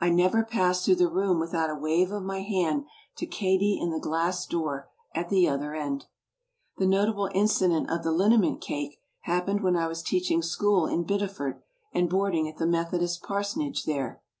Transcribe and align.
I 0.00 0.10
never 0.10 0.42
passed 0.42 0.84
through 0.84 0.96
the 0.96 1.06
room 1.08 1.38
without 1.38 1.70
a 1.70 1.76
wave 1.76 2.10
of 2.10 2.24
my 2.24 2.40
hand 2.42 2.86
to 3.14 3.24
Katie 3.24 3.78
in 3.80 3.90
the 3.92 4.00
glass 4.00 4.44
door 4.44 4.90
at 5.14 5.28
the 5.28 5.48
other 5.48 5.76
end. 5.76 6.06
The 6.78 6.86
notable 6.88 7.30
incident 7.32 7.88
of 7.88 8.02
the 8.02 8.10
liniment 8.10 8.60
cake 8.60 9.00
happened 9.20 9.62
when 9.62 9.76
I 9.76 9.86
was 9.86 10.02
teaching 10.02 10.42
school 10.42 10.88
in 10.88 11.04
Bideford 11.04 11.62
and 11.94 12.10
boarding 12.10 12.48
at 12.48 12.56
the 12.56 12.66
Methodist 12.66 13.22
parsonage 13.22 13.84
there. 13.84 14.20